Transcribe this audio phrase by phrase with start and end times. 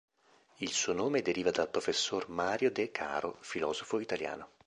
[0.55, 4.49] Il suo nome deriva dal professor Mario De Caro, filosofo italiano.